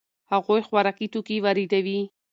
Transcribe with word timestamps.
هغوی 0.31 0.61
خوراکي 0.67 1.07
توکي 1.13 1.37
واردوي. 1.43 1.99